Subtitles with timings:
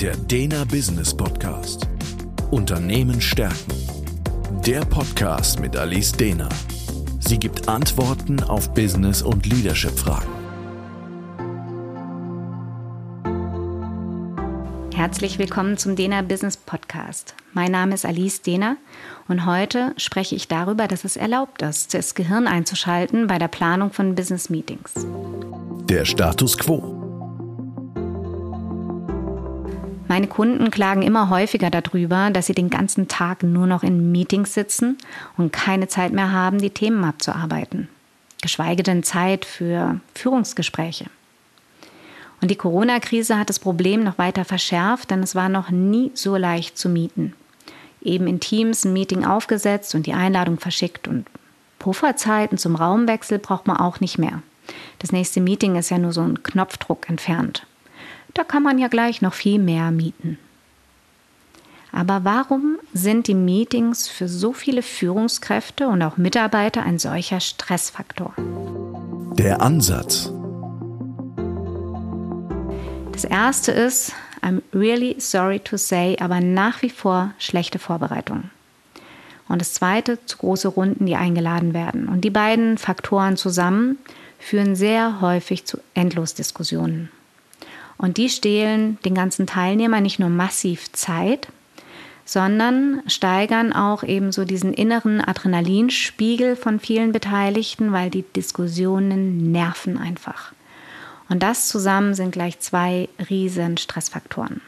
[0.00, 1.88] Der Dena Business Podcast.
[2.50, 3.72] Unternehmen stärken.
[4.66, 6.50] Der Podcast mit Alice Dena.
[7.20, 10.28] Sie gibt Antworten auf Business- und Leadership-Fragen.
[14.94, 17.34] Herzlich willkommen zum Dena Business Podcast.
[17.54, 18.76] Mein Name ist Alice Dena
[19.28, 23.90] und heute spreche ich darüber, dass es erlaubt ist, das Gehirn einzuschalten bei der Planung
[23.90, 24.92] von Business Meetings.
[25.88, 26.95] Der Status quo.
[30.08, 34.54] Meine Kunden klagen immer häufiger darüber, dass sie den ganzen Tag nur noch in Meetings
[34.54, 34.98] sitzen
[35.36, 37.88] und keine Zeit mehr haben, die Themen abzuarbeiten.
[38.40, 41.06] Geschweige denn Zeit für Führungsgespräche.
[42.40, 46.36] Und die Corona-Krise hat das Problem noch weiter verschärft, denn es war noch nie so
[46.36, 47.32] leicht zu mieten.
[48.02, 51.26] Eben in Teams ein Meeting aufgesetzt und die Einladung verschickt und
[51.78, 54.42] Pufferzeiten zum Raumwechsel braucht man auch nicht mehr.
[54.98, 57.66] Das nächste Meeting ist ja nur so ein Knopfdruck entfernt.
[58.36, 60.38] Da kann man ja gleich noch viel mehr mieten.
[61.90, 68.34] Aber warum sind die Meetings für so viele Führungskräfte und auch Mitarbeiter ein solcher Stressfaktor?
[69.38, 70.30] Der Ansatz.
[73.12, 74.12] Das erste ist,
[74.42, 78.50] I'm really sorry to say, aber nach wie vor schlechte Vorbereitung.
[79.48, 82.06] Und das zweite, zu große Runden, die eingeladen werden.
[82.06, 83.96] Und die beiden Faktoren zusammen
[84.38, 87.08] führen sehr häufig zu Endlosdiskussionen.
[87.98, 91.48] Und die stehlen den ganzen Teilnehmern nicht nur massiv Zeit,
[92.24, 99.96] sondern steigern auch eben so diesen inneren Adrenalinspiegel von vielen Beteiligten, weil die Diskussionen nerven
[99.96, 100.52] einfach.
[101.28, 104.60] Und das zusammen sind gleich zwei riesen Stressfaktoren.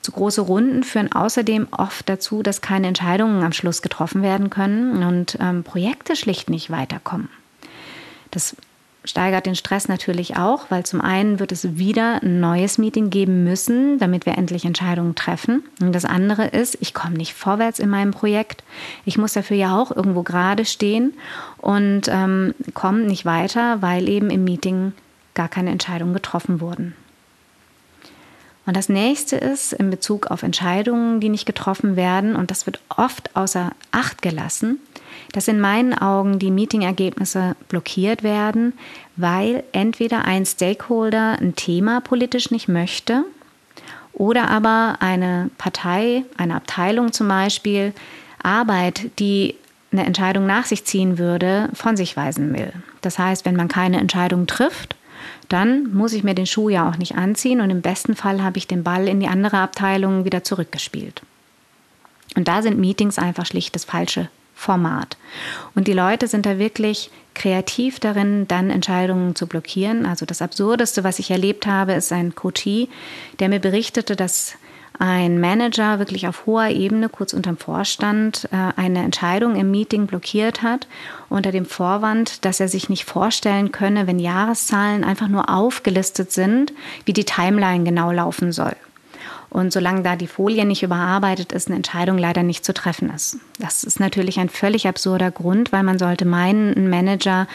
[0.00, 5.04] Zu große Runden führen außerdem oft dazu, dass keine Entscheidungen am Schluss getroffen werden können
[5.04, 7.28] und ähm, Projekte schlicht nicht weiterkommen.
[8.32, 8.56] Das
[9.04, 13.44] steigert den Stress natürlich auch, weil zum einen wird es wieder ein neues Meeting geben
[13.44, 15.64] müssen, damit wir endlich Entscheidungen treffen.
[15.80, 18.62] Und das andere ist, ich komme nicht vorwärts in meinem Projekt.
[19.04, 21.14] Ich muss dafür ja auch irgendwo gerade stehen
[21.58, 24.92] und ähm, komme nicht weiter, weil eben im Meeting
[25.34, 26.94] gar keine Entscheidungen getroffen wurden.
[28.64, 32.80] Und das nächste ist in Bezug auf Entscheidungen, die nicht getroffen werden, und das wird
[32.96, 34.78] oft außer Acht gelassen,
[35.32, 38.74] dass in meinen Augen die Meetingergebnisse blockiert werden,
[39.16, 43.24] weil entweder ein Stakeholder ein Thema politisch nicht möchte
[44.12, 47.92] oder aber eine Partei, eine Abteilung zum Beispiel,
[48.42, 49.56] Arbeit, die
[49.90, 52.72] eine Entscheidung nach sich ziehen würde, von sich weisen will.
[53.00, 54.96] Das heißt, wenn man keine Entscheidung trifft,
[55.48, 58.58] dann muss ich mir den Schuh ja auch nicht anziehen und im besten Fall habe
[58.58, 61.22] ich den Ball in die andere Abteilung wieder zurückgespielt.
[62.34, 65.16] Und da sind Meetings einfach schlicht das falsche Format.
[65.74, 70.06] Und die Leute sind da wirklich kreativ darin, dann Entscheidungen zu blockieren.
[70.06, 72.88] Also das Absurdeste, was ich erlebt habe, ist ein Coachie,
[73.40, 74.54] der mir berichtete, dass
[74.98, 80.62] ein Manager wirklich auf hoher Ebene, kurz unterm Vorstand, äh, eine Entscheidung im Meeting blockiert
[80.62, 80.86] hat,
[81.28, 86.72] unter dem Vorwand, dass er sich nicht vorstellen könne, wenn Jahreszahlen einfach nur aufgelistet sind,
[87.04, 88.76] wie die Timeline genau laufen soll.
[89.50, 93.36] Und solange da die Folie nicht überarbeitet ist, eine Entscheidung leider nicht zu treffen ist.
[93.58, 97.46] Das ist natürlich ein völlig absurder Grund, weil man sollte meinen, ein Manager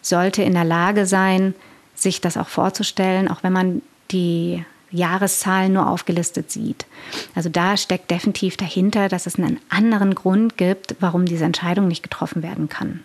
[0.00, 1.54] sollte in der Lage sein,
[1.94, 6.86] sich das auch vorzustellen, auch wenn man die Jahreszahlen nur aufgelistet sieht.
[7.34, 12.02] Also da steckt definitiv dahinter, dass es einen anderen Grund gibt, warum diese Entscheidung nicht
[12.02, 13.00] getroffen werden kann.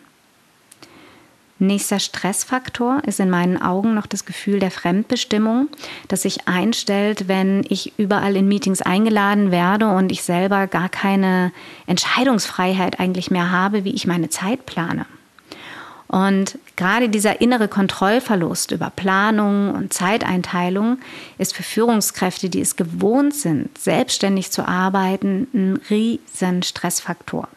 [1.60, 5.70] Nächster Stressfaktor ist in meinen Augen noch das Gefühl der Fremdbestimmung,
[6.08, 11.52] das sich einstellt, wenn ich überall in Meetings eingeladen werde und ich selber gar keine
[11.88, 15.08] Entscheidungsfreiheit eigentlich mehr habe, wie ich meine Zeit plane.
[16.08, 21.00] Und gerade dieser innere Kontrollverlust über Planung und Zeiteinteilung
[21.38, 27.50] ist für Führungskräfte, die es gewohnt sind, selbstständig zu arbeiten, ein riesen Stressfaktor.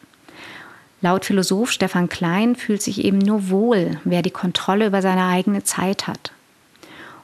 [1.01, 5.63] Laut Philosoph Stefan Klein fühlt sich eben nur wohl, wer die Kontrolle über seine eigene
[5.63, 6.33] Zeit hat.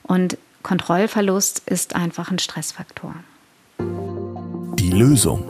[0.03, 3.15] Und Kontrollverlust ist einfach ein Stressfaktor.
[3.79, 5.45] Die Lösung.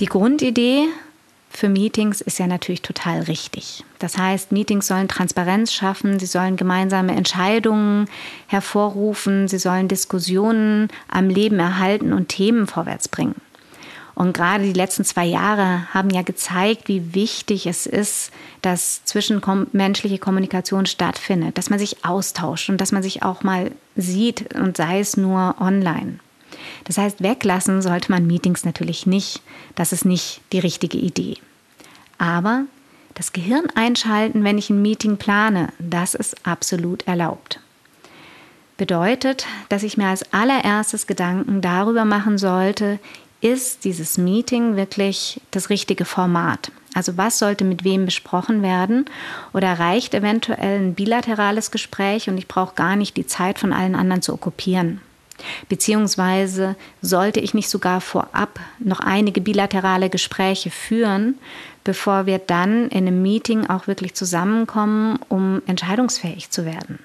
[0.00, 0.86] Die Grundidee
[1.58, 3.84] für Meetings ist ja natürlich total richtig.
[3.98, 8.08] Das heißt, Meetings sollen Transparenz schaffen, sie sollen gemeinsame Entscheidungen
[8.46, 13.34] hervorrufen, sie sollen Diskussionen am Leben erhalten und Themen vorwärts bringen.
[14.14, 18.30] Und gerade die letzten zwei Jahre haben ja gezeigt, wie wichtig es ist,
[18.62, 24.54] dass zwischenmenschliche Kommunikation stattfindet, dass man sich austauscht und dass man sich auch mal sieht
[24.54, 26.20] und sei es nur online.
[26.84, 29.42] Das heißt, weglassen sollte man Meetings natürlich nicht.
[29.74, 31.36] Das ist nicht die richtige Idee.
[32.18, 32.64] Aber
[33.14, 37.60] das Gehirn einschalten, wenn ich ein Meeting plane, das ist absolut erlaubt.
[38.76, 43.00] Bedeutet, dass ich mir als allererstes Gedanken darüber machen sollte,
[43.40, 46.70] ist dieses Meeting wirklich das richtige Format?
[46.94, 49.06] Also was sollte mit wem besprochen werden?
[49.52, 53.94] Oder reicht eventuell ein bilaterales Gespräch und ich brauche gar nicht die Zeit von allen
[53.94, 55.00] anderen zu okkupieren?
[55.68, 61.38] Beziehungsweise sollte ich nicht sogar vorab noch einige bilaterale Gespräche führen,
[61.84, 66.98] bevor wir dann in einem Meeting auch wirklich zusammenkommen, um entscheidungsfähig zu werden?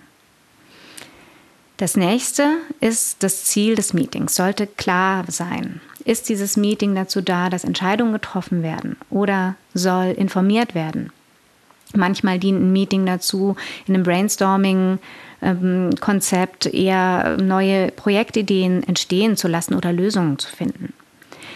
[1.78, 5.82] Das nächste ist das Ziel des Meetings, sollte klar sein.
[6.06, 11.12] Ist dieses Meeting dazu da, dass Entscheidungen getroffen werden oder soll informiert werden?
[11.96, 14.04] Manchmal dient ein Meeting dazu, in einem
[15.44, 20.94] Brainstorming-Konzept eher neue Projektideen entstehen zu lassen oder Lösungen zu finden.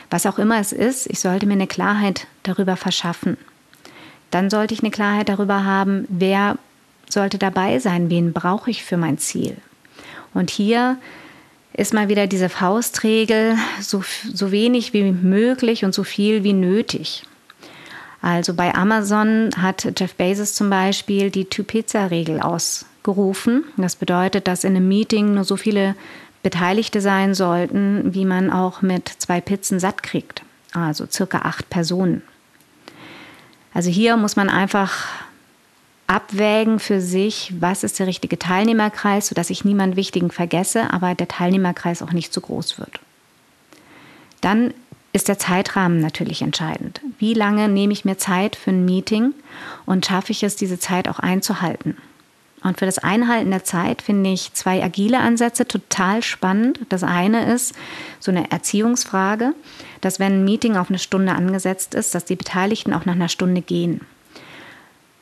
[0.10, 3.38] Was auch immer es ist, ich sollte mir eine Klarheit darüber verschaffen.
[4.32, 6.58] Dann sollte ich eine Klarheit darüber haben, wer
[7.10, 9.58] sollte dabei sein, wen brauche ich für mein Ziel.
[10.34, 10.98] Und hier
[11.74, 14.04] ist mal wieder diese Faustregel, so,
[14.34, 17.24] so wenig wie möglich und so viel wie nötig.
[18.22, 22.42] Also bei Amazon hat Jeff Bezos zum Beispiel die Two-Pizza-Regel
[23.08, 23.64] ausgerufen.
[23.78, 25.96] Das bedeutet, dass in einem Meeting nur so viele
[26.44, 30.44] Beteiligte sein sollten, wie man auch mit zwei Pizzen satt kriegt.
[30.74, 32.22] Also circa acht Personen.
[33.74, 35.08] Also hier muss man einfach
[36.08, 41.28] abwägen für sich, was ist der richtige Teilnehmerkreis, sodass ich niemanden Wichtigen vergesse, aber der
[41.28, 43.00] Teilnehmerkreis auch nicht zu groß wird.
[44.42, 44.74] Dann
[45.12, 47.02] ist der Zeitrahmen natürlich entscheidend.
[47.20, 49.34] Wie lange nehme ich mir Zeit für ein Meeting
[49.86, 51.98] und schaffe ich es, diese Zeit auch einzuhalten?
[52.68, 56.80] Und für das Einhalten der Zeit finde ich zwei agile Ansätze total spannend.
[56.90, 57.74] Das eine ist
[58.20, 59.54] so eine Erziehungsfrage,
[60.02, 63.30] dass wenn ein Meeting auf eine Stunde angesetzt ist, dass die Beteiligten auch nach einer
[63.30, 64.02] Stunde gehen.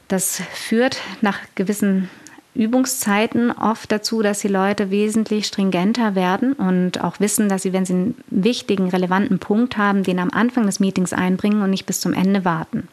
[0.08, 2.10] Das führt nach gewissen
[2.56, 7.86] Übungszeiten oft dazu, dass die Leute wesentlich stringenter werden und auch wissen, dass sie, wenn
[7.86, 12.00] sie einen wichtigen, relevanten Punkt haben, den am Anfang des Meetings einbringen und nicht bis
[12.00, 12.88] zum Ende warten.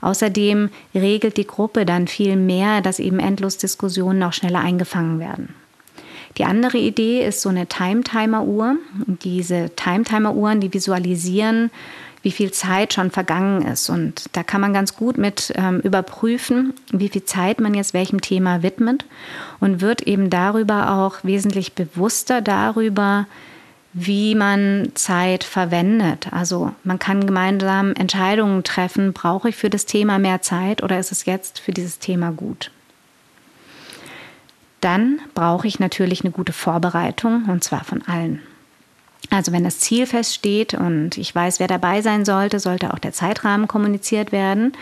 [0.00, 5.54] Außerdem regelt die Gruppe dann viel mehr, dass eben endlos Diskussionen auch schneller eingefangen werden.
[6.36, 8.76] Die andere Idee ist so eine Time-Timer-Uhr.
[9.06, 11.70] Diese Time-Timer-Uhren, die visualisieren
[12.22, 13.88] wie viel Zeit schon vergangen ist.
[13.90, 18.20] Und da kann man ganz gut mit ähm, überprüfen, wie viel Zeit man jetzt welchem
[18.20, 19.04] Thema widmet
[19.60, 23.26] und wird eben darüber auch wesentlich bewusster darüber,
[24.00, 26.32] wie man Zeit verwendet.
[26.32, 31.12] Also man kann gemeinsam Entscheidungen treffen, brauche ich für das Thema mehr Zeit oder ist
[31.12, 32.70] es jetzt für dieses Thema gut?
[34.80, 38.40] Dann brauche ich natürlich eine gute Vorbereitung und zwar von allen.
[39.30, 43.12] Also wenn das Ziel feststeht und ich weiß, wer dabei sein sollte, sollte auch der
[43.12, 44.72] Zeitrahmen kommuniziert werden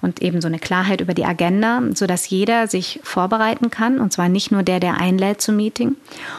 [0.00, 4.30] und eben so eine Klarheit über die Agenda, sodass jeder sich vorbereiten kann und zwar
[4.30, 5.96] nicht nur der, der einlädt zum Meeting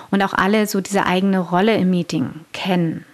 [0.09, 3.05] und auch alle so diese eigene Rolle im Meeting kennen.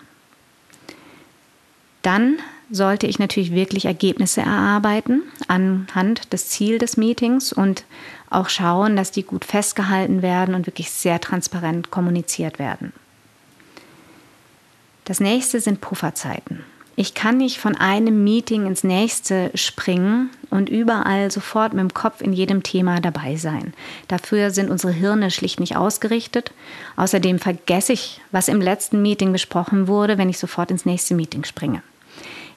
[2.01, 2.37] Dann
[2.71, 7.83] sollte ich natürlich wirklich Ergebnisse erarbeiten anhand des Ziels des Meetings und
[8.29, 12.93] auch schauen, dass die gut festgehalten werden und wirklich sehr transparent kommuniziert werden.
[15.07, 16.65] Das nächste sind Pufferzeiten.
[16.97, 22.19] Ich kann nicht von einem Meeting ins nächste springen und überall sofort mit dem Kopf
[22.19, 23.73] in jedem Thema dabei sein.
[24.09, 26.51] Dafür sind unsere Hirne schlicht nicht ausgerichtet.
[26.97, 31.45] Außerdem vergesse ich, was im letzten Meeting besprochen wurde, wenn ich sofort ins nächste Meeting
[31.45, 31.81] springe.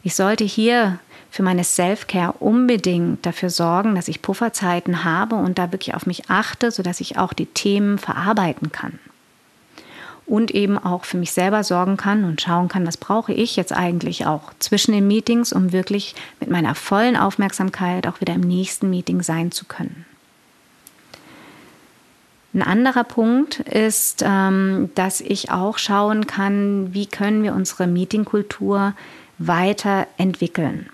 [0.02, 0.98] Ich sollte hier
[1.30, 6.28] für meine Self-Care unbedingt dafür sorgen, dass ich Pufferzeiten habe und da wirklich auf mich
[6.30, 8.98] achte, sodass ich auch die Themen verarbeiten kann
[10.30, 13.72] und eben auch für mich selber sorgen kann und schauen kann, was brauche ich jetzt
[13.72, 18.88] eigentlich auch zwischen den Meetings, um wirklich mit meiner vollen Aufmerksamkeit auch wieder im nächsten
[18.88, 20.06] Meeting sein zu können.
[22.54, 28.94] Ein anderer Punkt ist, ähm, dass ich auch schauen kann, wie können wir unsere Meetingkultur
[29.38, 30.90] weiterentwickeln.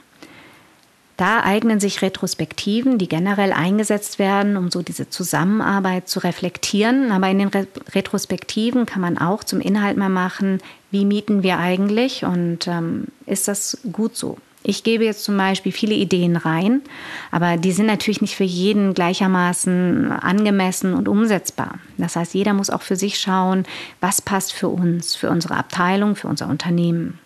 [1.17, 7.11] Da eignen sich Retrospektiven, die generell eingesetzt werden, um so diese Zusammenarbeit zu reflektieren.
[7.11, 11.59] Aber in den Re Retrospektiven kann man auch zum Inhalt mal machen, wie mieten wir
[11.59, 14.37] eigentlich und ähm, ist das gut so?
[14.69, 16.83] Ich gebe jetzt zum Beispiel viele Ideen rein,
[17.31, 21.79] aber die sind natürlich nicht für jeden gleichermaßen angemessen und umsetzbar.
[21.99, 23.65] Das heißt, jeder muss auch für sich schauen,
[24.01, 27.21] was passt für uns, für unsere Abteilung, für unser Unternehmen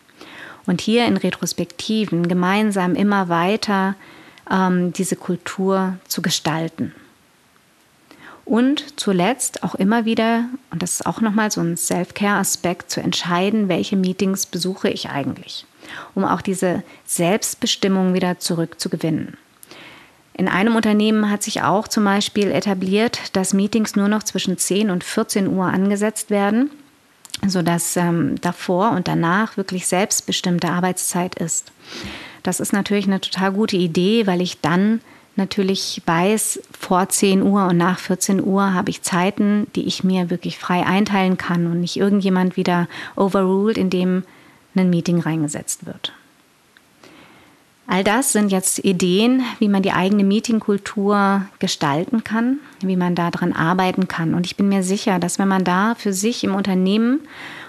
[0.70, 3.96] und hier in Retrospektiven gemeinsam immer weiter
[4.48, 6.94] ähm, diese Kultur zu gestalten.
[8.44, 13.68] Und zuletzt auch immer wieder, und das ist auch nochmal so ein Self-Care-Aspekt, zu entscheiden,
[13.68, 15.66] welche Meetings besuche ich eigentlich,
[16.14, 19.36] um auch diese Selbstbestimmung wieder zurückzugewinnen.
[20.34, 24.90] In einem Unternehmen hat sich auch zum Beispiel etabliert, dass Meetings nur noch zwischen 10
[24.90, 26.70] und 14 Uhr angesetzt werden,
[27.47, 31.73] sodass ähm, davor und danach wirklich selbstbestimmte Arbeitszeit ist.
[32.42, 35.00] Das ist natürlich eine total gute Idee, weil ich dann
[35.37, 40.30] natürlich weiß, vor 10 Uhr und nach 14 Uhr habe ich Zeiten, die ich mir
[40.30, 44.25] wirklich frei einteilen kann und nicht irgendjemand wieder overruled, indem
[44.75, 46.12] ein Meeting reingesetzt wird.
[47.90, 53.52] All das sind jetzt Ideen, wie man die eigene Meetingkultur gestalten kann, wie man daran
[53.52, 54.35] arbeiten kann.
[54.35, 57.18] Und ich bin mir sicher, dass wenn man da für sich im Unternehmen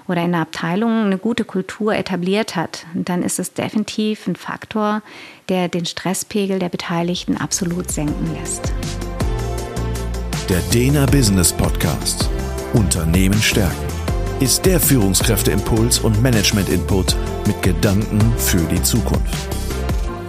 [0.08, 5.02] oder in der Abteilung eine gute Kultur etabliert hat, dann ist es definitiv ein Faktor,
[5.50, 8.72] der den Stresspegel der Beteiligten absolut senken lässt.
[10.48, 12.30] Der Dena Business Podcast
[12.74, 13.88] Unternehmen stärken
[14.40, 17.16] ist der Führungskräfteimpuls und Management-Input
[17.48, 19.61] mit Gedanken für die Zukunft.